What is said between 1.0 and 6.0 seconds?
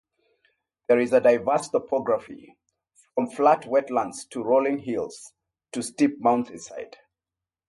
a diverse topography, from flat wetlands to rolling hills, to